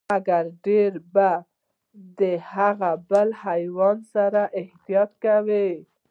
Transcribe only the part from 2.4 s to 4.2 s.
هغه بل حیوان